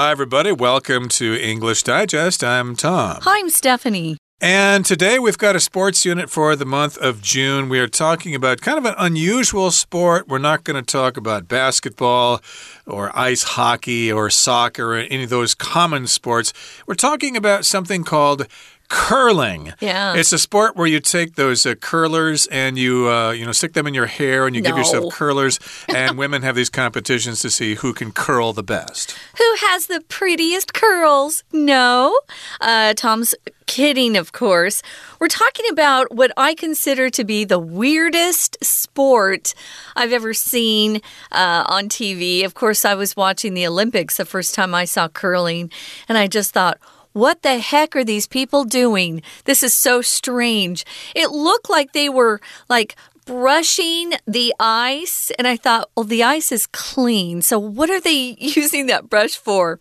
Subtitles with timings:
[0.00, 0.52] Hi, everybody.
[0.52, 2.44] Welcome to English Digest.
[2.44, 3.18] I'm Tom.
[3.22, 4.16] Hi, I'm Stephanie.
[4.40, 7.68] And today we've got a sports unit for the month of June.
[7.68, 10.28] We are talking about kind of an unusual sport.
[10.28, 12.40] We're not going to talk about basketball
[12.86, 16.52] or ice hockey or soccer or any of those common sports.
[16.86, 18.46] We're talking about something called
[18.88, 19.72] curling.
[19.80, 20.14] Yeah.
[20.14, 23.74] It's a sport where you take those uh, curlers and you uh, you know stick
[23.74, 24.70] them in your hair and you no.
[24.70, 29.16] give yourself curlers and women have these competitions to see who can curl the best.
[29.36, 31.44] Who has the prettiest curls?
[31.52, 32.18] No.
[32.60, 33.34] Uh, Tom's
[33.66, 34.82] kidding, of course.
[35.20, 39.54] We're talking about what I consider to be the weirdest sport
[39.94, 40.96] I've ever seen
[41.30, 42.44] uh, on TV.
[42.44, 45.70] Of course, I was watching the Olympics the first time I saw curling,
[46.08, 46.78] and I just thought,
[47.18, 49.22] what the heck are these people doing?
[49.44, 50.84] This is so strange.
[51.14, 52.96] It looked like they were like
[53.28, 57.42] brushing the ice, and I thought, well, the ice is clean.
[57.42, 59.78] So, what are they using that brush for?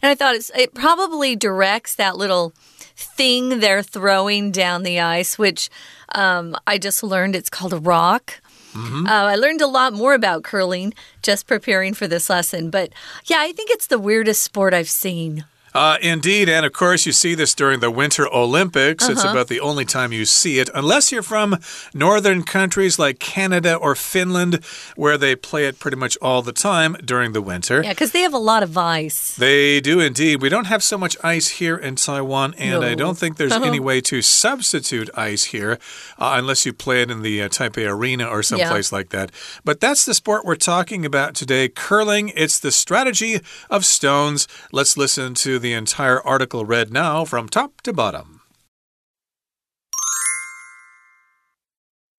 [0.00, 2.54] And I thought it probably directs that little
[2.96, 5.68] thing they're throwing down the ice, which
[6.14, 8.40] um, I just learned it's called a rock.
[8.74, 9.06] Mm -hmm.
[9.06, 12.70] uh, I learned a lot more about curling just preparing for this lesson.
[12.70, 12.88] But
[13.30, 15.44] yeah, I think it's the weirdest sport I've seen.
[15.76, 16.48] Uh, indeed.
[16.48, 19.04] And of course, you see this during the Winter Olympics.
[19.04, 19.12] Uh -huh.
[19.12, 19.36] It's Uh-huh.
[19.36, 21.58] about the only time you see it, unless you're from
[21.92, 24.60] northern countries like Canada or Finland,
[24.96, 27.82] where they play it pretty much all the time during the winter.
[27.82, 29.34] Yeah, because they have a lot of ice.
[29.38, 30.42] They do indeed.
[30.42, 32.90] We don't have so much ice here in Taiwan, and no.
[32.92, 33.68] I don't think there's uh -huh.
[33.68, 35.72] any way to substitute ice here
[36.18, 38.98] uh, unless you play it in the uh, Taipei Arena or someplace yeah.
[38.98, 39.30] like that.
[39.64, 42.32] But that's the sport we're talking about today curling.
[42.34, 44.46] It's the strategy of stones.
[44.70, 48.40] Let's listen to the the entire article read now from top to bottom.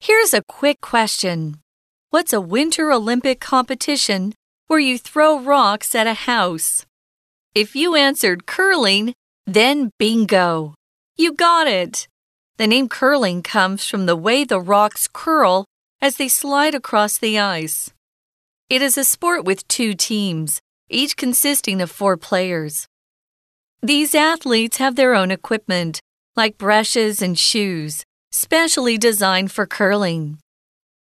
[0.01, 1.61] Here's a quick question
[2.09, 4.33] What's a Winter Olympic competition
[4.67, 6.85] where you throw rocks at a house?
[7.55, 9.13] If you answered curling,
[9.45, 10.75] then bingo!
[11.15, 12.09] You got it!
[12.57, 15.63] The name curling comes from the way the rocks curl
[16.01, 17.93] as they slide across the ice.
[18.69, 20.59] It is a sport with two teams,
[20.89, 22.89] each consisting of four players.
[23.81, 26.01] These athletes have their own equipment,
[26.35, 30.39] like brushes and shoes, specially designed for curling.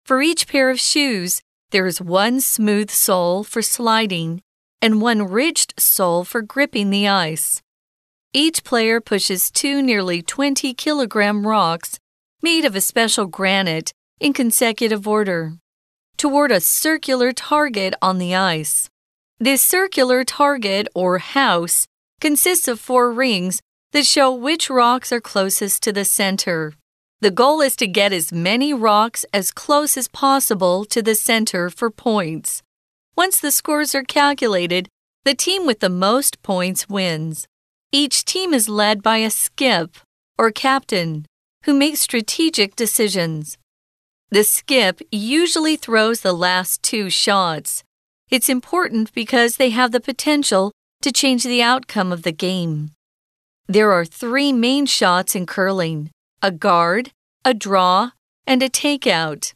[0.05, 4.41] For each pair of shoes, there is one smooth sole for sliding
[4.81, 7.61] and one ridged sole for gripping the ice.
[8.31, 11.99] Each player pushes two nearly 20 kilogram rocks
[12.41, 15.53] made of a special granite in consecutive order
[16.15, 18.89] toward a circular target on the ice.
[19.39, 21.87] This circular target or house
[22.19, 23.61] consists of four rings
[23.91, 26.73] that show which rocks are closest to the center.
[27.19, 31.69] The goal is to get as many rocks as close as possible to the center
[31.69, 32.61] for points.
[33.15, 34.87] Once the scores are calculated,
[35.25, 37.47] the team with the most points wins.
[37.91, 39.97] Each team is led by a skip,
[40.37, 41.25] or captain,
[41.63, 43.57] who makes strategic decisions.
[44.29, 47.83] The skip usually throws the last two shots.
[48.29, 50.71] It's important because they have the potential
[51.07, 52.91] to change the outcome of the game.
[53.65, 57.11] There are three main shots in curling a guard,
[57.45, 58.11] a draw,
[58.45, 59.53] and a takeout.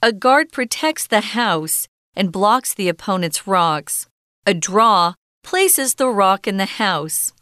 [0.00, 4.06] A guard protects the house and blocks the opponent's rocks.
[4.46, 7.32] A draw places the rock in the house.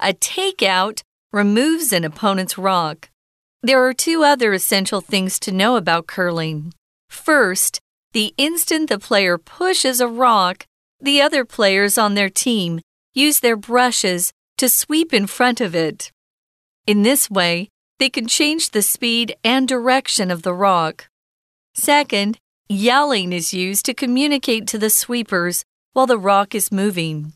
[0.00, 1.02] A takeout
[1.34, 3.10] removes an opponent's rock.
[3.62, 6.72] There are two other essential things to know about curling.
[7.10, 7.78] First,
[8.14, 10.64] the instant the player pushes a rock,
[10.98, 12.80] the other players on their team
[13.14, 16.12] use their brushes to sweep in front of it.
[16.86, 17.68] In this way,
[17.98, 21.08] they can change the speed and direction of the rock.
[21.74, 27.32] Second, yelling is used to communicate to the sweepers while the rock is moving.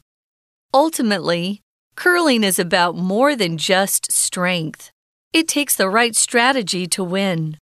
[0.75, 1.63] Ultimately,
[1.95, 4.91] curling is about more than just strength.
[5.33, 7.59] It takes the right strategy to win.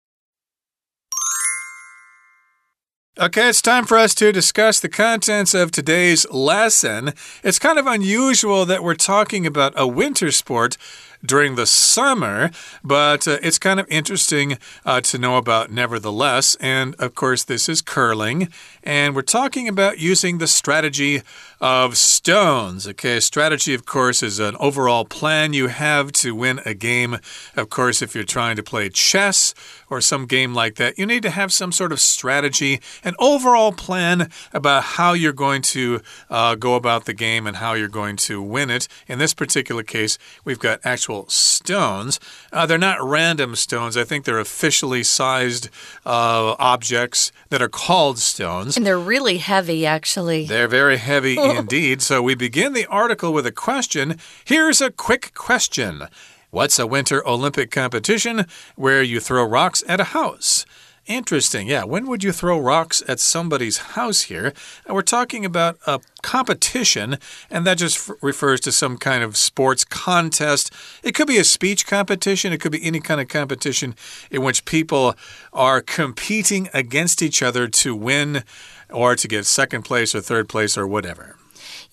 [3.19, 7.13] Okay, it's time for us to discuss the contents of today's lesson.
[7.43, 10.77] It's kind of unusual that we're talking about a winter sport
[11.25, 12.51] during the summer,
[12.83, 16.55] but uh, it's kind of interesting uh, to know about nevertheless.
[16.59, 18.49] And of course, this is curling,
[18.83, 21.21] and we're talking about using the strategy
[21.61, 22.87] of stones.
[22.87, 27.17] Okay, strategy, of course, is an overall plan you have to win a game.
[27.55, 29.53] Of course, if you're trying to play chess
[29.89, 33.71] or some game like that, you need to have some sort of strategy, an overall
[33.71, 38.17] plan about how you're going to uh, go about the game and how you're going
[38.17, 38.87] to win it.
[39.07, 42.19] In this particular case, we've got actual symmetrical stones.
[42.51, 43.95] Uh, they're not random stones.
[43.95, 45.69] I think they're officially sized
[46.05, 48.77] uh, objects that are called stones.
[48.77, 50.45] And they're really heavy, actually.
[50.45, 52.01] They're very heavy indeed.
[52.01, 54.17] So we begin the article with a question.
[54.45, 56.07] Here's a quick question.
[56.51, 58.45] What's a winter Olympic competition
[58.75, 60.65] where you throw rocks at a house?
[61.05, 61.67] Interesting.
[61.67, 61.83] Yeah.
[61.83, 64.53] When would you throw rocks at somebody's house here?
[64.87, 67.17] we're talking about a competition,
[67.49, 70.73] and that just refers to some kind of sports contest.
[71.03, 73.95] It could be a speech competition, it could be any kind of competition
[74.31, 75.15] in which people
[75.51, 78.43] are competing against each other to win
[78.89, 81.35] or to get second place or third place or whatever.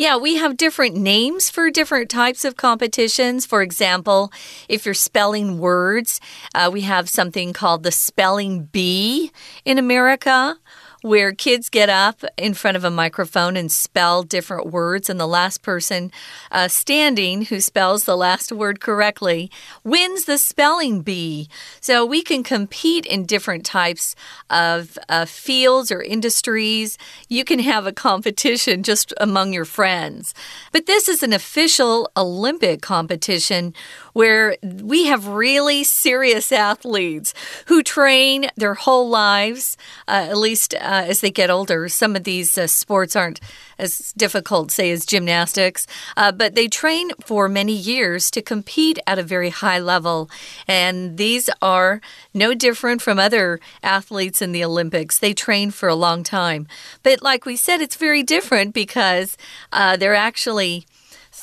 [0.01, 3.45] Yeah, we have different names for different types of competitions.
[3.45, 4.33] For example,
[4.67, 6.23] if you're spelling words,
[6.55, 9.31] uh, we have something called the spelling bee
[9.67, 10.57] in America
[11.03, 15.27] where kids get up in front of a microphone and spell different words, and the
[15.27, 16.13] last person
[16.51, 19.51] uh, standing who spells the last word correctly
[19.85, 21.49] wins the spelling bee.
[21.81, 24.15] So we can compete in different types
[24.51, 26.99] of uh, fields or industries.
[27.29, 30.35] You can have a competition just among your friends.
[30.73, 33.75] But this is an official Olympic competition
[34.13, 37.35] where we have really serious athletes
[37.67, 39.77] who train their whole lives,
[40.09, 41.89] uh, at least uh, as they get older.
[41.89, 43.41] Some of these uh, sports aren't
[43.79, 45.87] as difficult, say, as gymnastics,
[46.17, 50.31] uh, but they train for many years to compete at a very high level.
[50.69, 52.01] And these are
[52.35, 55.19] no different from other athletes in the Olympics.
[55.19, 56.69] They train for a long time.
[57.03, 59.37] But like we said, it's very different because
[59.73, 60.87] uh, they're actually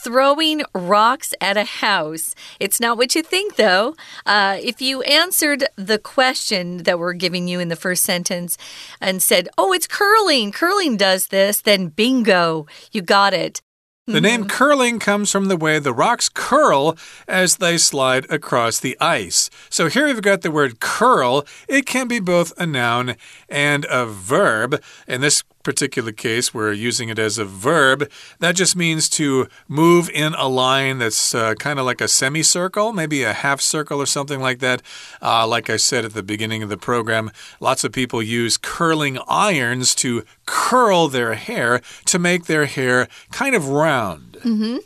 [0.03, 2.35] throwing rocks at a house.
[2.59, 3.95] It's not what you think, though.
[4.25, 8.57] Uh, if you answered the question that we're giving you in the first sentence
[9.01, 13.61] and said, oh, it's curling, curling does this, then bingo, you got it.
[14.09, 14.49] The name mm-hmm.
[14.49, 16.97] curling comes from the way the rocks curl
[17.27, 19.49] as they slide across the ice.
[19.69, 21.45] So here we've got the word curl.
[21.67, 23.17] It can be both a noun
[23.49, 24.81] and a verb.
[25.09, 28.09] In this particular case, we're using it as a verb.
[28.39, 32.93] That just means to move in a line that's uh, kind of like a semicircle,
[32.93, 34.81] maybe a half circle or something like that.
[35.21, 39.19] Uh, like I said at the beginning of the program, lots of people use curling
[39.27, 44.37] irons to curl their hair to make their hair kind of round.
[44.45, 44.77] Mm -hmm.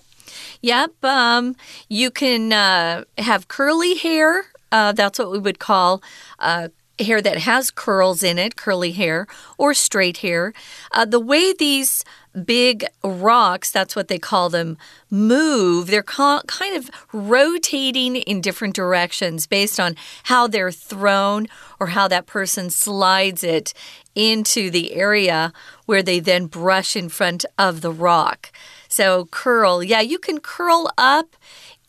[0.62, 0.92] Yep.
[1.04, 1.56] Um,
[1.89, 4.45] you can uh, have curly hair.
[4.72, 6.01] Uh, that's what we would call
[6.39, 6.69] uh,
[7.03, 9.27] hair that has curls in it, curly hair,
[9.57, 10.53] or straight hair.
[10.92, 12.03] Uh, the way these
[12.45, 14.77] big rocks, that's what they call them,
[15.09, 21.48] move, they're kind of rotating in different directions based on how they're thrown
[21.80, 23.74] or how that person slides it
[24.15, 25.51] into the area
[25.86, 28.51] where they then brush in front of the rock.
[28.88, 31.36] So, curl, yeah, you can curl up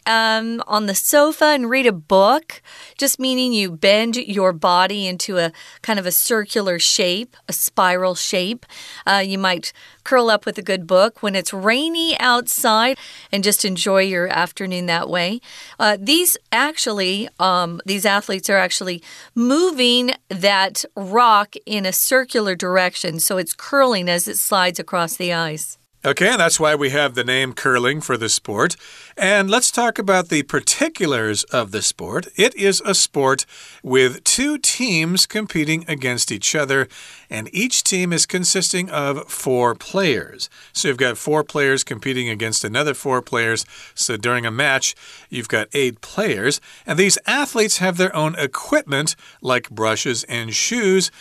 [0.06, 2.62] um, on the sofa and read a book,
[2.98, 5.52] just meaning you bend your body into a
[5.82, 8.66] kind of a circular shape, a spiral shape.
[9.06, 9.72] Uh, you might
[10.04, 12.98] curl up with a good book when it's rainy outside
[13.30, 15.40] and just enjoy your afternoon that way.
[15.78, 19.02] Uh, these actually, um, these athletes are actually
[19.34, 25.32] moving that rock in a circular direction, so it's curling as it slides across the
[25.32, 25.78] ice.
[26.04, 28.74] Okay, and that's why we have the name curling for the sport.
[29.16, 32.26] And let's talk about the particulars of the sport.
[32.34, 33.46] It is a sport
[33.84, 36.88] with two teams competing against each other,
[37.30, 40.50] and each team is consisting of four players.
[40.72, 43.64] So you've got four players competing against another four players.
[43.94, 44.96] So during a match,
[45.30, 51.12] you've got eight players, and these athletes have their own equipment like brushes and shoes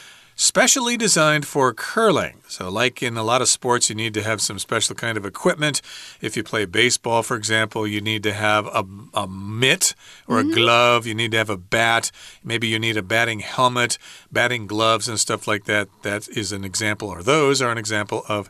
[0.41, 2.41] specially designed for curling.
[2.48, 5.25] So, like in a lot of sports, you need to have some special kind of
[5.25, 5.81] equipment.
[6.19, 8.83] If you play baseball, for example, you need to have a,
[9.13, 9.93] a mitt
[10.27, 10.55] or a mm -hmm.
[10.55, 11.07] glove.
[11.07, 12.12] You need to have a bat.
[12.43, 14.00] Maybe you need a batting helmet,
[14.31, 15.88] batting gloves, and stuff like that.
[16.01, 18.50] That is an example, or those are an example of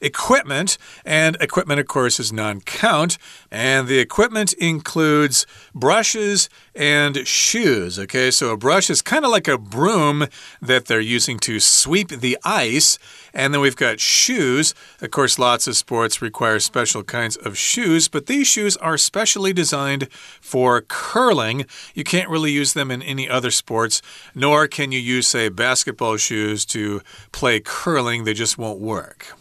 [0.00, 0.78] equipment.
[1.04, 3.18] And equipment, of course, is non count.
[3.50, 7.98] And the equipment includes brushes and shoes.
[7.98, 10.26] Okay, so a brush is kind of like a broom
[10.62, 12.98] that they're using to sweep the ice.
[13.32, 14.74] And then we've got shoes.
[15.00, 19.52] Of course, lots of sports require special kinds of shoes, but these shoes are specially
[19.52, 20.08] designed
[20.40, 21.66] for curling.
[21.94, 24.02] You can't really use them in any other sports,
[24.34, 27.02] nor can you use, say, basketball shoes to
[27.32, 28.24] play curling.
[28.24, 29.39] They just won't work.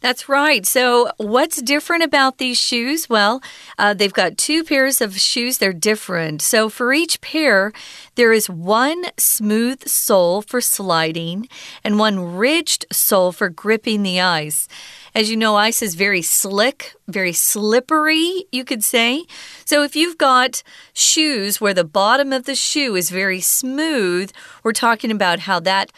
[0.00, 0.64] That's right.
[0.64, 3.08] So, what's different about these shoes?
[3.10, 3.42] Well,
[3.78, 5.58] uh, they've got two pairs of shoes.
[5.58, 6.40] They're different.
[6.40, 7.72] So, for each pair,
[8.14, 11.48] there is one smooth sole for sliding
[11.84, 14.68] and one ridged sole for gripping the ice.
[15.14, 19.24] As you know, ice is very slick, very slippery, you could say.
[19.66, 20.62] So if you've got
[20.94, 24.30] shoes where the bottom of the shoe is very smooth,
[24.62, 25.90] we're talking about how that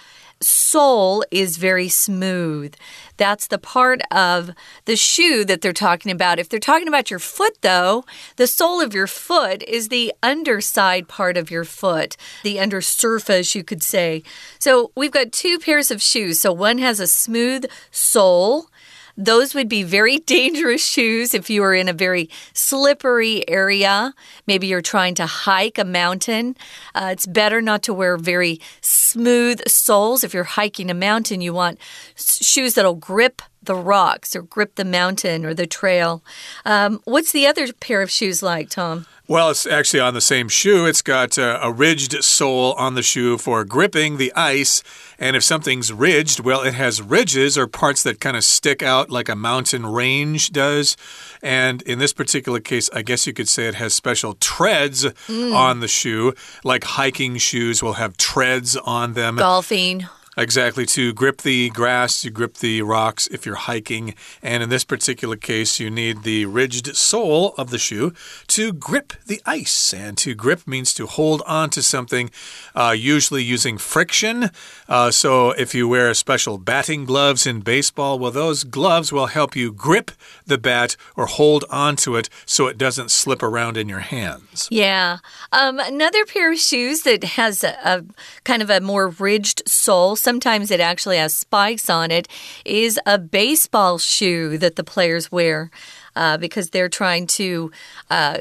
[0.42, 2.74] sole is very smooth.
[3.22, 4.50] That's the part of
[4.84, 6.40] the shoe that they're talking about.
[6.40, 11.06] If they're talking about your foot, though, the sole of your foot is the underside
[11.06, 14.24] part of your foot, the under surface, you could say.
[14.58, 16.40] So we've got two pairs of shoes.
[16.40, 18.66] So one has a smooth sole
[19.16, 24.14] those would be very dangerous shoes if you are in a very slippery area.
[24.46, 26.56] Maybe you're trying to hike a mountain.
[26.94, 30.24] Uh, it's better not to wear very smooth soles.
[30.24, 31.78] If you're hiking a mountain, you want
[32.16, 36.22] shoes that'll grip the rocks or grip the mountain or the trail.
[36.64, 39.06] Um, what's the other pair of shoes like, Tom?
[39.28, 40.84] Well, it's actually on the same shoe.
[40.84, 44.82] It's got uh, a ridged sole on the shoe for gripping the ice.
[45.18, 49.10] And if something's ridged, well, it has ridges or parts that kind of stick out
[49.10, 50.96] like a mountain range does.
[51.40, 55.54] And in this particular case, I guess you could say it has special treads mm.
[55.54, 59.36] on the shoe, like hiking shoes will have treads on them.
[59.36, 60.06] Golfing.
[60.34, 64.14] Exactly, to grip the grass, you grip the rocks if you're hiking.
[64.42, 68.14] And in this particular case, you need the ridged sole of the shoe
[68.46, 69.92] to grip the ice.
[69.92, 72.30] And to grip means to hold on to something,
[72.74, 74.48] uh, usually using friction.
[74.88, 79.54] Uh, so if you wear special batting gloves in baseball, well, those gloves will help
[79.54, 80.12] you grip
[80.46, 84.66] the bat or hold on to it so it doesn't slip around in your hands.
[84.70, 85.18] Yeah.
[85.52, 88.04] Um, another pair of shoes that has a, a
[88.44, 92.28] kind of a more ridged sole sometimes it actually has spikes on it,
[92.64, 95.70] is a baseball shoe that the players wear.
[96.14, 97.70] Uh, because they're trying to
[98.10, 98.36] uh,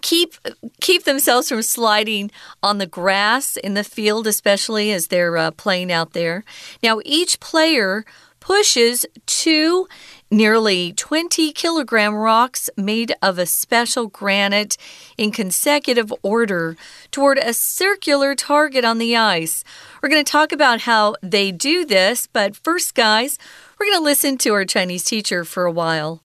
[0.00, 0.34] keep
[0.80, 2.32] keep themselves from sliding
[2.64, 6.42] on the grass in the field, especially as they're uh, playing out there.
[6.82, 8.04] Now, each player
[8.40, 9.86] pushes two
[10.31, 14.77] nearly 20 kilogram rocks made of a special granite
[15.17, 16.75] in consecutive order
[17.11, 19.63] toward a circular target on the ice.
[20.01, 23.37] We're going to talk about how they do this, but first, guys,
[23.79, 26.21] we're going to listen to our Chinese teacher for a while.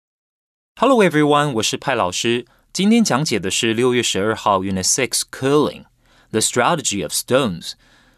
[0.81, 2.47] Hello everyone，我是派老师。
[2.73, 5.85] 今天讲解的是六月十二号 Unit Six Curling
[6.31, 7.73] The Strategy of Stones。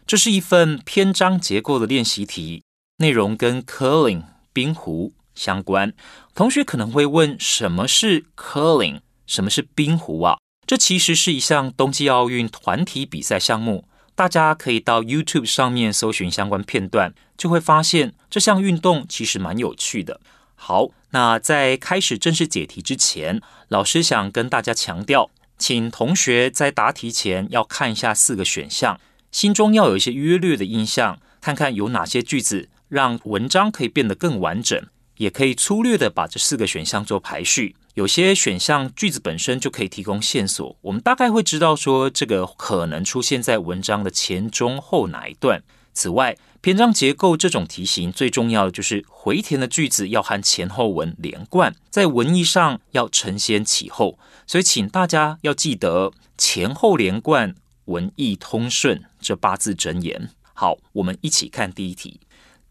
[0.07, 2.63] 这是一份篇章结构的练习题，
[2.97, 5.92] 内容跟 curling 冰壶 相关。
[6.34, 9.00] 同学可能会问，什么是 curling？
[9.26, 10.38] 什么是冰壶啊？
[10.66, 13.86] 这其实是一项冬季奥运团体比赛项目。
[14.14, 20.20] 大家可以到 YouTube 上面搜寻相关片段，就会发现这项运动其实蛮有趣的。
[20.54, 29.00] 好，那在开始正式解题之前，老师想跟大家强调，请同学在答题前要看一下四个选项，
[29.32, 34.86] 心中要有一些约略的印象，看看有哪些句子让文章可以变得更完整。
[35.20, 45.62] 也可以粗略的把这四个选项做排序，有些选项句子本身就可以提供线索，我们大概会知道说这个可能出现在文章的前、中、后哪一段。
[45.92, 60.30] 此外，篇章结构这种题型最重要的就是回填的句子要和前后文连贯，在文意上要承先启后，所以请大家要记得前后连贯、文意通顺这八字真言。
[60.54, 62.20] 好，我们一起看第一题，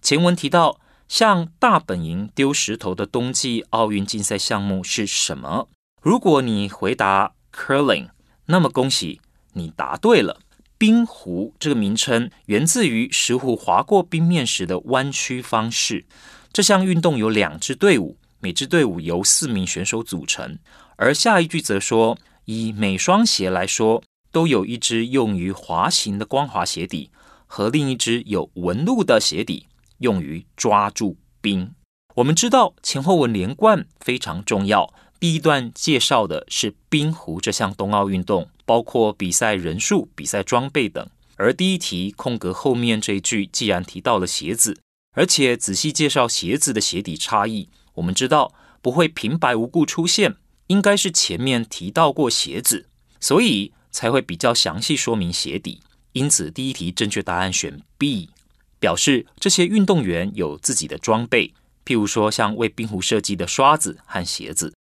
[0.02, 0.80] 前文提到。
[1.10, 5.68] 向大本营丢石头的冬季奥运竞赛项目是什么？
[6.02, 8.10] 如果你回答 curling，
[8.46, 9.20] 那么恭喜
[9.54, 10.40] 你答对了。
[10.78, 16.06] 冰壶这个名称源自于石壶划过冰面时的弯曲方式。
[16.54, 20.58] 这项运动有两支队伍，每支队伍由四名选手组成。
[20.96, 27.10] 而下一句则说，以每双鞋来说，都有一只用于滑行的光滑鞋底
[27.48, 29.66] 和另一只有纹路的鞋底。
[30.00, 31.74] 用于抓住冰。
[32.16, 34.94] 我们知道前后文连贯非常重要。
[35.20, 41.08] 第一段介绍的是冰壶这项冬奥运动，包括比赛人数、比赛装备等。
[41.36, 44.82] 而第一题空格后面这一句既然提到了鞋子，
[45.16, 50.36] 而且仔细介绍鞋子的鞋底差异，我们知道不会平白无故出现，
[50.68, 52.88] 应该是前面提到过鞋子，
[53.20, 55.82] 所以才会比较详细说明鞋底。
[56.14, 58.30] 因此，第一题正确答案选 B。
[58.79, 64.75] 表示这些运动员有自己的装备，譬如说像为冰壶设计的刷子和鞋子。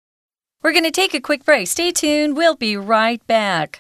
[0.62, 1.68] We're going to take a quick break.
[1.68, 2.36] Stay tuned.
[2.36, 3.80] We'll be right back.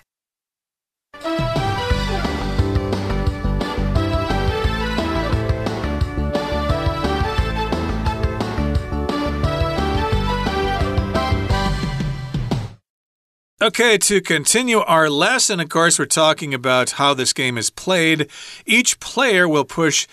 [13.61, 18.29] Okay, to continue our lesson, of course, we're talking about how this game is played.
[18.67, 20.07] Each player will push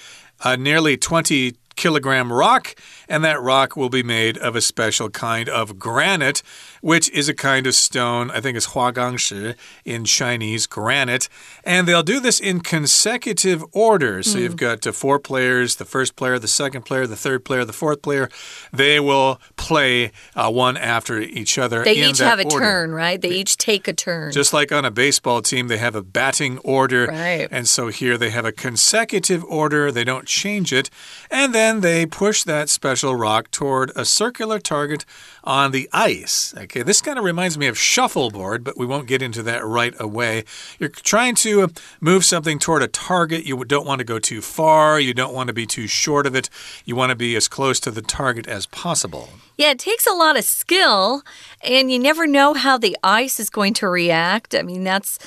[0.44, 2.74] a nearly 20 kilogram rock
[3.08, 6.42] and that rock will be made of a special kind of granite,
[6.82, 11.30] which is a kind of stone, I think it's huagangshi in Chinese, granite.
[11.64, 14.24] And they'll do this in consecutive order.
[14.24, 14.42] So mm.
[14.42, 17.74] you've got uh, four players the first player, the second player, the third player, the
[17.74, 18.30] fourth player.
[18.72, 21.84] They will play uh, one after each other.
[21.84, 22.60] They each have a order.
[22.60, 23.22] turn, right?
[23.22, 24.32] They each take a turn.
[24.32, 27.08] Just like on a baseball team, they have a batting order.
[27.08, 27.48] Right.
[27.52, 30.90] And so here they have a consecutive order, they don't change it.
[31.30, 35.06] And then they push that special rock toward a circular target
[35.44, 36.54] on the ice.
[36.58, 39.94] Okay, this kind of reminds me of shuffleboard, but we won't get into that right
[40.00, 40.44] away.
[40.80, 41.70] You're trying to
[42.02, 43.46] move something toward a target.
[43.46, 46.36] You don't want to go too far, you don't want to be too short of
[46.36, 46.50] it.
[46.86, 49.30] You want to be as close to the target as possible.
[49.58, 51.24] Yeah, it takes a lot of skill,
[51.62, 54.54] and you never know how the ice is going to react.
[54.54, 55.18] I mean, that's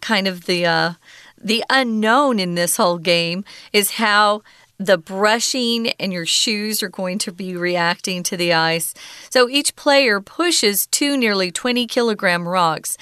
[0.00, 0.92] kind of the uh,
[1.38, 4.42] the unknown in this whole game is how
[4.78, 8.94] the brushing and your shoes are going to be reacting to the ice.
[9.30, 12.96] So each player pushes two nearly 20 kilogram rocks.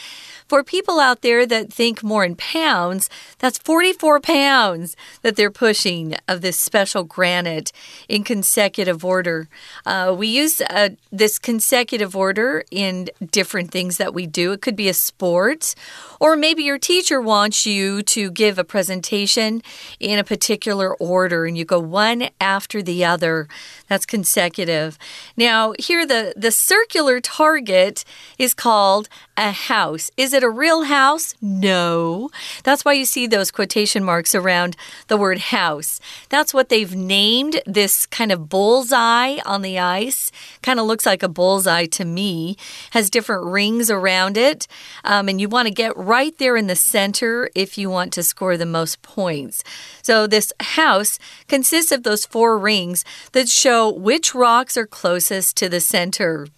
[0.47, 3.09] For people out there that think more in pounds,
[3.39, 7.73] that's 44 pounds that they're pushing of this special granite
[8.11, 9.49] in consecutive order.
[9.87, 14.53] Uh, we use uh, this consecutive order in different things that we do.
[14.53, 15.75] It could be a sport,
[16.21, 19.63] or maybe your teacher wants you to give a presentation
[19.99, 23.49] in a particular order and you go one after the other.
[23.89, 24.99] That's consecutive.
[25.39, 28.05] Now, here the, the circular target
[28.39, 30.11] is called a house.
[30.17, 31.35] Is it a real house?
[31.41, 32.29] No.
[32.65, 34.77] That's why you see those quotation marks around
[35.09, 36.01] the word house.
[36.29, 40.31] That's what they've named this kind of bullseye on the ice.
[40.63, 42.57] Kind of looks like a bullseye to me.
[42.91, 44.67] Has different rings around it.
[45.05, 48.23] Um, and you want to get right there in the center if you want to
[48.23, 49.63] score the most points.
[50.03, 55.69] So this house consists of those four rings that show which rocks are closest to
[55.69, 56.49] the center.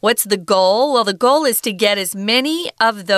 [0.00, 0.94] What's the goal?
[0.94, 3.17] Well, the goal is to get as many of those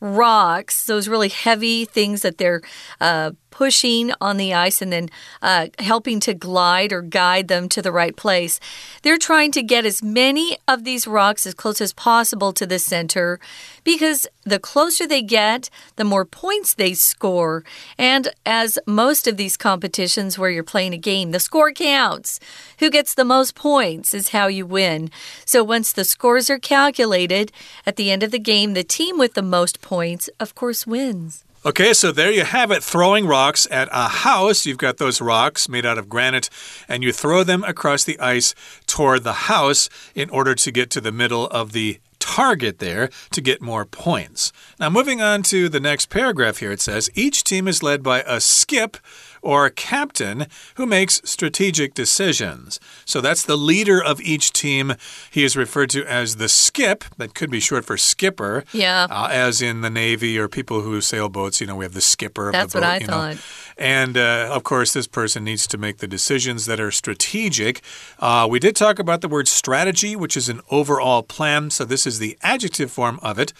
[0.00, 2.62] rocks, those really heavy things that they're
[3.00, 5.08] uh, pushing on the ice and then
[5.40, 8.58] uh, helping to glide or guide them to the right place.
[9.02, 12.80] They're trying to get as many of these rocks as close as possible to the
[12.80, 13.38] center
[13.84, 17.62] because the closer they get, the more points they score.
[17.96, 22.40] And as most of these competitions where you're playing a game, the score counts.
[22.80, 25.12] Who gets the most points is how you win.
[25.44, 27.52] So once the scores are calculated,
[27.86, 31.43] at the end of the game, the team with the most points, of course, wins.
[31.66, 34.66] Okay, so there you have it throwing rocks at a house.
[34.66, 36.50] You've got those rocks made out of granite,
[36.88, 38.54] and you throw them across the ice
[38.86, 43.40] toward the house in order to get to the middle of the target there to
[43.40, 44.52] get more points.
[44.78, 48.20] Now, moving on to the next paragraph here, it says each team is led by
[48.26, 48.98] a skip
[49.44, 52.80] or captain who makes strategic decisions.
[53.04, 54.94] So that's the leader of each team.
[55.30, 57.04] He is referred to as the skip.
[57.18, 58.64] That could be short for skipper.
[58.72, 59.06] Yeah.
[59.10, 62.00] Uh, as in the Navy or people who sail boats, you know, we have the
[62.00, 62.86] skipper that's the boat.
[62.86, 63.34] That's what I thought.
[63.36, 63.40] Know.
[63.76, 67.82] And uh, of course, this person needs to make the decisions that are strategic.
[68.18, 71.70] Uh, we did talk about the word strategy, which is an overall plan.
[71.70, 73.52] So this is the adjective form of it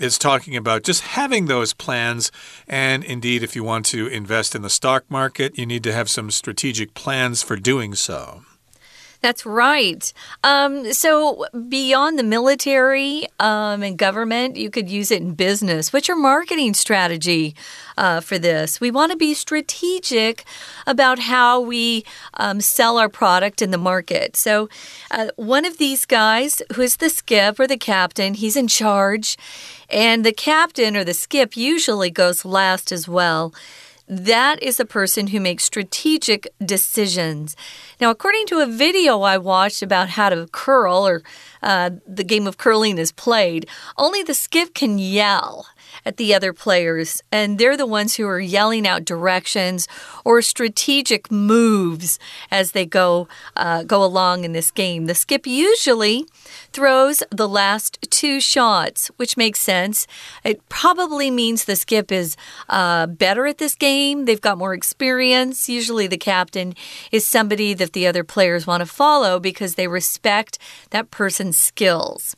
[0.00, 2.32] is talking about just having those plans.
[2.66, 6.08] And indeed, if you want to invest in the stock market, you need to have
[6.08, 8.42] some strategic plans for doing so.
[9.20, 10.12] That's right.
[10.44, 15.92] Um, so, beyond the military um, and government, you could use it in business.
[15.92, 17.56] What's your marketing strategy
[17.96, 18.80] uh, for this?
[18.80, 20.44] We want to be strategic
[20.86, 22.04] about how we
[22.34, 24.36] um, sell our product in the market.
[24.36, 24.68] So,
[25.10, 29.36] uh, one of these guys, who is the skip or the captain, he's in charge,
[29.90, 33.52] and the captain or the skip usually goes last as well.
[34.08, 37.54] That is a person who makes strategic decisions.
[38.00, 41.22] Now, according to a video I watched about how to curl or
[41.62, 43.68] uh, the game of curling is played,
[43.98, 45.66] only the skip can yell
[46.08, 49.86] at the other players, and they're the ones who are yelling out directions
[50.24, 52.18] or strategic moves
[52.50, 55.04] as they go uh, go along in this game.
[55.04, 56.24] The skip usually
[56.72, 60.06] throws the last two shots, which makes sense.
[60.44, 62.38] It probably means the skip is
[62.70, 64.24] uh, better at this game.
[64.24, 65.68] They've got more experience.
[65.68, 66.74] Usually, the captain
[67.12, 72.34] is somebody that the other players want to follow because they respect that person's skills.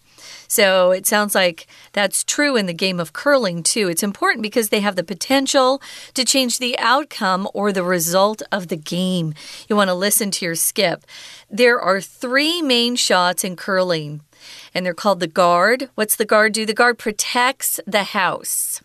[0.50, 3.88] So it sounds like that's true in the game of curling, too.
[3.88, 5.80] It's important because they have the potential
[6.14, 9.32] to change the outcome or the result of the game.
[9.68, 11.06] You want to listen to your skip.
[11.48, 14.22] There are three main shots in curling,
[14.74, 15.88] and they're called the guard.
[15.94, 16.66] What's the guard do?
[16.66, 18.82] The guard protects the house.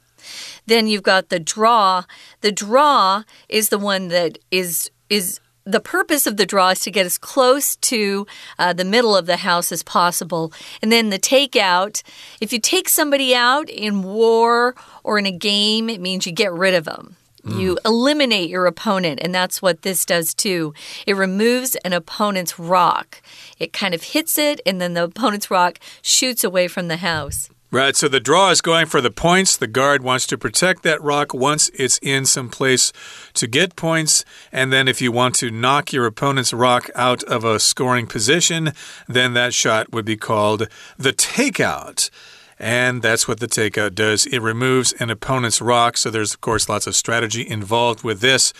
[0.67, 2.03] Then you've got the draw.
[2.41, 6.91] The draw is the one that is is the purpose of the draw is to
[6.91, 8.27] get as close to
[8.59, 10.53] uh, the middle of the house as possible.
[10.81, 12.03] And then the takeout,
[12.39, 16.53] if you take somebody out in war or in a game, it means you get
[16.53, 17.15] rid of them.
[17.47, 20.73] You eliminate your opponent, and that's what this does too.
[21.05, 23.21] It removes an opponent's rock.
[23.59, 27.51] It kind of hits it, and then the opponent's rock shoots away from the house.
[27.71, 29.57] Right, so the draw is going for the points.
[29.57, 32.93] The guard wants to protect that rock once it's in some place
[33.33, 34.23] to get points.
[34.51, 38.71] And then if you want to knock your opponent's rock out of a scoring position,
[39.07, 42.09] then that shot would be called the takeout.
[42.57, 44.25] And that's what the takeout does.
[44.27, 45.97] It removes an opponent's rock.
[45.97, 48.53] So there's, of course, lots of strategy involved with this.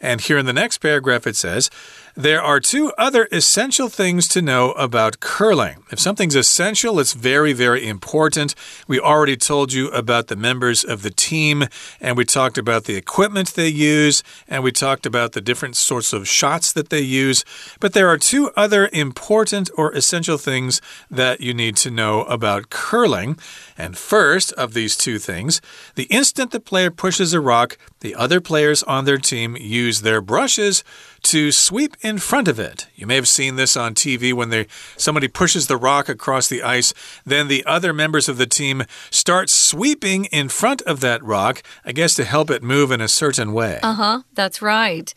[0.00, 1.70] And here in the next paragraph, it says,
[2.18, 5.84] there are two other essential things to know about curling.
[5.92, 8.56] If something's essential, it's very, very important.
[8.88, 11.66] We already told you about the members of the team,
[12.00, 16.12] and we talked about the equipment they use, and we talked about the different sorts
[16.12, 17.44] of shots that they use.
[17.78, 22.68] But there are two other important or essential things that you need to know about
[22.68, 23.38] curling.
[23.76, 25.60] And first of these two things,
[25.94, 30.20] the instant the player pushes a rock, the other players on their team use their
[30.20, 30.84] brushes
[31.22, 32.86] to sweep in front of it.
[32.94, 36.62] You may have seen this on TV when they, somebody pushes the rock across the
[36.62, 41.62] ice, then the other members of the team start sweeping in front of that rock,
[41.84, 43.80] I guess to help it move in a certain way.
[43.82, 45.12] Uh huh, that's right.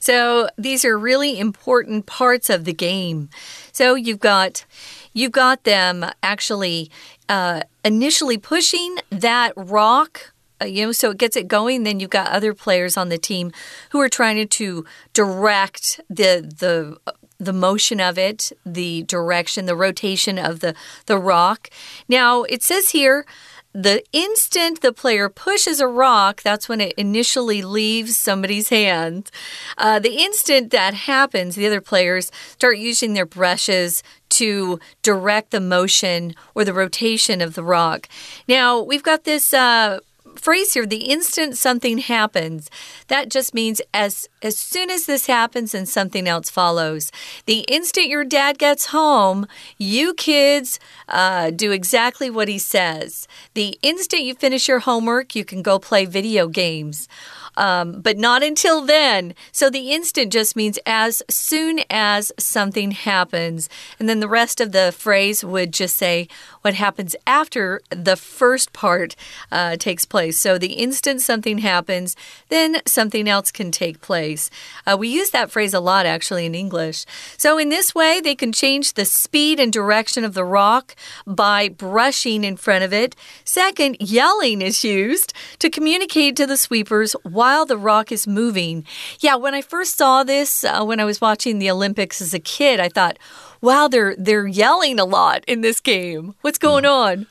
[0.00, 3.28] So these are really important parts of the game.
[3.72, 4.64] So you've got
[5.12, 6.90] you've got them actually
[7.28, 10.32] uh, initially pushing that rock
[10.68, 11.82] you know, so it gets it going.
[11.82, 13.52] Then you've got other players on the team
[13.90, 16.98] who are trying to direct the the
[17.38, 20.74] the motion of it, the direction, the rotation of the
[21.06, 21.70] the rock.
[22.08, 23.26] Now it says here
[23.74, 29.30] the instant the player pushes a rock, that's when it initially leaves somebody's hand.
[29.78, 35.60] Uh, the instant that happens, the other players start using their brushes to direct the
[35.60, 38.08] motion or the rotation of the rock.
[38.46, 39.54] Now, we've got this.
[39.54, 40.00] Uh,
[40.36, 42.70] phrase here the instant something happens
[43.08, 47.12] that just means as as soon as this happens and something else follows.
[47.46, 49.46] The instant your dad gets home
[49.78, 53.28] you kids uh, do exactly what he says.
[53.54, 57.08] The instant you finish your homework you can go play video games
[57.56, 59.34] um, but not until then.
[59.52, 63.68] So the instant just means as soon as something happens.
[63.98, 66.28] And then the rest of the phrase would just say
[66.62, 69.16] what happens after the first part
[69.50, 70.38] uh, takes place.
[70.38, 72.16] So the instant something happens,
[72.48, 74.50] then something else can take place.
[74.86, 77.04] Uh, we use that phrase a lot actually in English.
[77.36, 80.94] So in this way, they can change the speed and direction of the rock
[81.26, 83.16] by brushing in front of it.
[83.44, 88.84] Second, yelling is used to communicate to the sweepers while the rock is moving.
[89.18, 92.38] Yeah, when I first saw this, uh, when I was watching the Olympics as a
[92.38, 93.18] kid, I thought,
[93.60, 96.36] wow, they're they're yelling a lot in this game.
[96.42, 97.26] What's going on?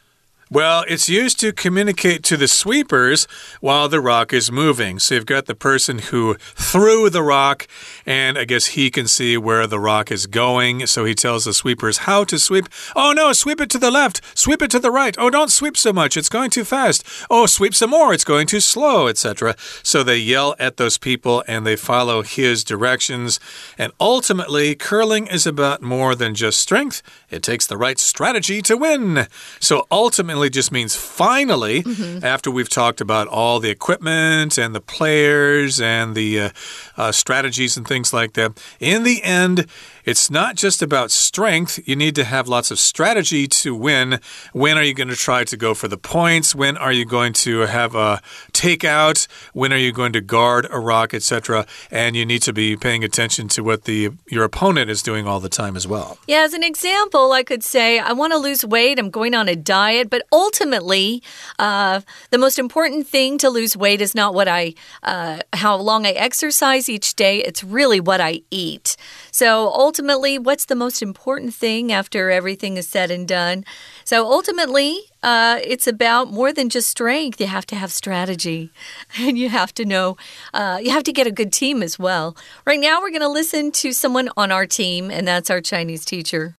[0.53, 3.25] Well, it's used to communicate to the sweepers
[3.61, 4.99] while the rock is moving.
[4.99, 7.69] So you've got the person who threw the rock,
[8.05, 10.87] and I guess he can see where the rock is going.
[10.87, 12.67] So he tells the sweepers how to sweep.
[12.97, 15.15] Oh, no, sweep it to the left, sweep it to the right.
[15.17, 17.05] Oh, don't sweep so much, it's going too fast.
[17.29, 19.55] Oh, sweep some more, it's going too slow, etc.
[19.83, 23.39] So they yell at those people and they follow his directions.
[23.77, 28.75] And ultimately, curling is about more than just strength, it takes the right strategy to
[28.75, 29.27] win.
[29.61, 32.23] So ultimately, just means finally, mm -hmm.
[32.23, 36.49] after we've talked about all the equipment and the players and the uh,
[36.97, 38.51] uh, strategies and things like that.
[38.79, 39.65] In the end,
[40.05, 41.79] it's not just about strength.
[41.85, 44.19] You need to have lots of strategy to win.
[44.53, 46.55] When are you going to try to go for the points?
[46.55, 48.21] When are you going to have a
[48.53, 49.27] takeout?
[49.53, 51.65] When are you going to guard a rock, etc.?
[51.89, 55.39] And you need to be paying attention to what the your opponent is doing all
[55.39, 56.17] the time as well.
[56.27, 58.99] Yeah, as an example, I could say I want to lose weight.
[58.99, 61.21] I'm going on a diet, but ultimately,
[61.59, 66.05] uh, the most important thing to lose weight is not what I, uh, how long
[66.05, 67.39] I exercise each day.
[67.43, 68.97] It's really what I eat.
[69.31, 73.65] So ultimately, what's the most important thing after everything is said and done?
[74.05, 77.41] So ultimately, uh, it's about more than just strength.
[77.41, 78.69] You have to have strategy
[79.19, 80.15] and you have to know,
[80.53, 82.37] uh, you have to get a good team as well.
[82.65, 86.05] Right now, we're going to listen to someone on our team, and that's our Chinese
[86.05, 86.53] teacher.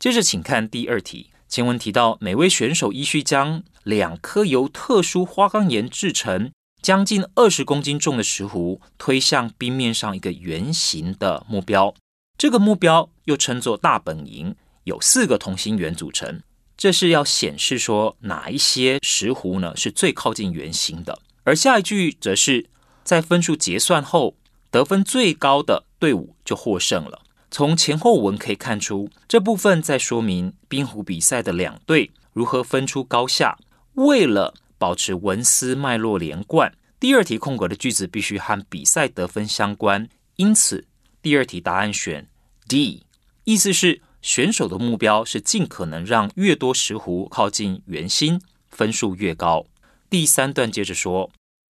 [0.00, 1.30] 接着，请看第二题。
[1.48, 6.50] 前文提到，每位选手依序将两颗由特殊花岗岩制成、
[6.82, 11.94] 将近二十公斤重的石壶推向冰面上一个圆形的目标。
[12.36, 16.42] 这个目标又称作大本营，有四个同心圆组成。
[16.76, 21.20] 这是要显示说哪一些石斛呢是最靠近圆形的。
[21.44, 22.66] 而下一句则是
[23.04, 24.36] 在分数结算后，
[24.70, 27.22] 得分最高的队伍就获胜了。
[27.50, 33.56] 从前后文可以看出，这部分在说明冰壶比赛的两队如何分出高下。
[33.94, 40.08] 为了保持文思脉络连贯，第二题空格的句子必须和比赛得分相关。
[40.34, 40.84] 因此，
[41.24, 42.28] 第二题答案选
[42.68, 43.06] D，
[43.44, 49.64] 意思是选手的目标是尽可能让越多石斛靠近圆心，分数越高。
[50.10, 51.30] 第三段接着说，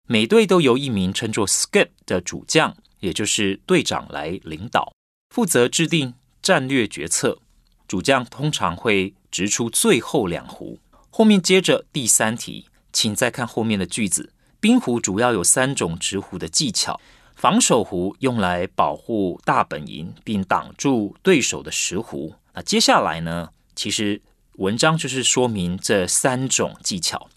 [0.06, 4.92] 每队都由一名称作 Skip 的主将，也就是队长来领导。
[5.34, 7.38] 负责制定战略决策，
[7.86, 10.78] 主将通常会掷出最后两壶。
[11.08, 14.30] 后面接着第三题，请再看后面的句子。
[14.60, 17.00] 冰壶主要有三种执壶的技巧：
[17.38, 22.34] 防守壶用来保护大本营，并挡住对手的石壶。
[22.52, 23.50] 那接下来呢？
[23.76, 24.20] 其实
[24.54, 27.28] 文章就是说明这三种技巧。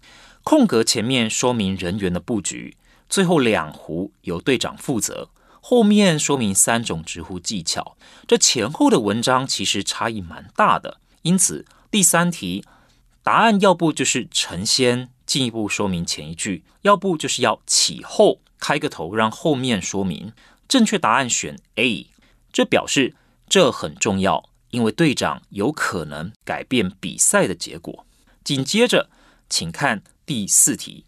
[0.43, 2.75] 空格前面说明人员的布局，
[3.07, 5.29] 最后两壶由队长负责。
[5.61, 7.95] 后面说明三种直呼技巧，
[8.27, 12.65] 这前后的文章其实差异蛮大的，因此第三题
[13.21, 20.31] 答案要不就是承先进一步说明前一句，要不就是要起后开个头让后面说明。
[20.69, 22.07] 正确答案选 A，
[22.53, 23.13] 这表示
[23.49, 28.05] 这很重要，因为队长有可能改变比赛的结果。
[28.45, 29.09] 紧接着，
[29.49, 31.03] 请看第四题，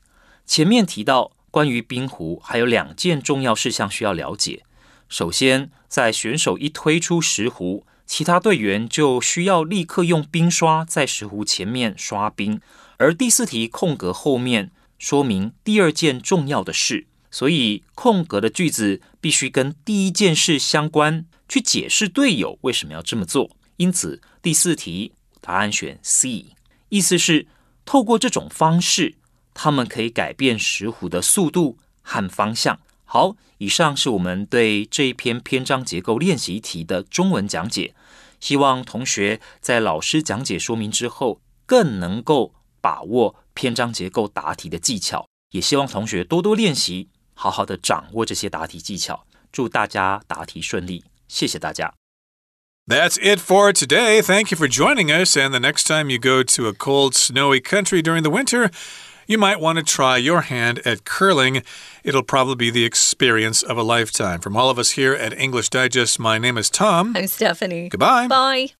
[0.45, 1.31] 前面提到。
[1.53, 4.63] 关于冰壶，还有两件重要事项需要了解。
[5.07, 12.59] 首先，在选手一推出石壶，其他队员就需要立刻用冰刷在石壶前面刷冰。
[12.97, 23.49] 而第四题空格后面说明第二件重要的事，所以空格的句子必须跟第一件事相关，去解释队友为什么要这么做。
[23.77, 26.45] 因此，第四题答案选 C，
[26.89, 27.47] 意思是
[27.85, 29.15] 透过这种方式。
[29.55, 32.79] 他们可以改变石虎的速度和方向。
[33.03, 37.95] 好，以上是我们对这一篇篇章结构练习题的中文讲解。
[38.39, 45.25] 希望同学在老师讲解说明之后，更能够把握篇章结构答题的技巧。
[45.51, 49.24] 也希望同学多多练习，好好的掌握这些答题技巧。
[49.50, 51.94] 祝大家答题顺利，谢谢大家。
[52.86, 54.22] That's it for today.
[54.22, 55.36] Thank you for joining us.
[55.36, 58.70] And the next time you go to a cold, snowy country during the winter,
[59.26, 61.62] you might want to try your hand at curling.
[62.02, 64.40] It'll probably be the experience of a lifetime.
[64.40, 67.14] From all of us here at English Digest, my name is Tom.
[67.14, 67.90] I'm Stephanie.
[67.90, 68.26] Goodbye.
[68.28, 68.72] Bye.